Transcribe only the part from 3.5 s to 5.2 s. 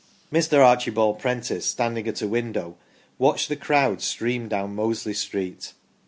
crowd stream down Mosley